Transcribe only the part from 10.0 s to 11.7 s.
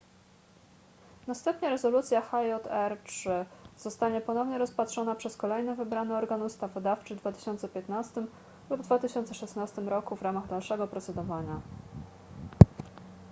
w ramach dalszego procedowania